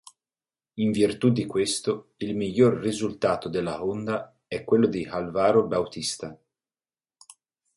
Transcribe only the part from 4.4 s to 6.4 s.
è quello di Álvaro Bautista.